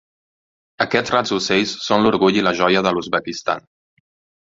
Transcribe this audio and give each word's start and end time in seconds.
Aquests 0.85 1.13
rats 1.17 1.35
ocells 1.37 1.75
són 1.89 2.07
l'orgull 2.07 2.43
i 2.43 2.47
la 2.49 2.57
joia 2.63 2.85
de 2.89 2.97
l'Uzbekistan. 2.97 3.73